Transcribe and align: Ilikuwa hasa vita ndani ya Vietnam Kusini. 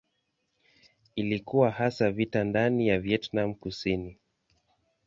Ilikuwa 1.15 1.71
hasa 1.71 2.11
vita 2.11 2.43
ndani 2.43 2.87
ya 2.87 2.99
Vietnam 2.99 3.53
Kusini. 3.55 4.17